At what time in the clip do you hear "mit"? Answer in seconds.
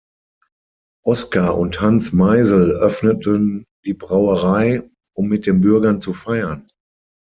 5.27-5.45